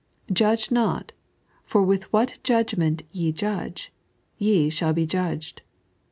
Judge 0.33 0.71
not, 0.71 1.11
for 1.63 1.83
with 1.83 2.11
what 2.11 2.39
judgment 2.43 3.03
ye 3.11 3.31
judge, 3.31 3.93
ye 4.39 4.67
shall 4.67 4.93
be 4.93 5.05
judged. 5.05 5.61